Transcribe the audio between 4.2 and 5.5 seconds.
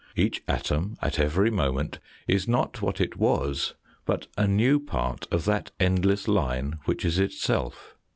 a new part of